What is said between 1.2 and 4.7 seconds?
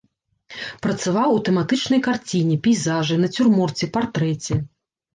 у тэматычнай карціне, пейзажы, нацюрморце, партрэце.